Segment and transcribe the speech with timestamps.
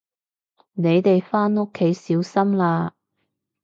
[0.73, 2.95] 你哋返屋企小心啦